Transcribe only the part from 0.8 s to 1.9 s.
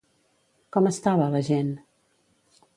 estava, la gent?